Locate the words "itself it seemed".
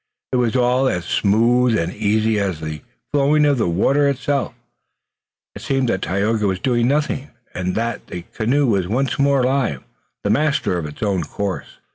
4.09-5.89